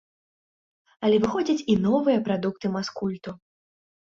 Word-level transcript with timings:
Але 1.07 1.19
выходзяць 1.25 1.65
і 1.75 1.75
новыя 1.85 2.23
прадукты 2.29 2.67
маскульту. 2.79 3.37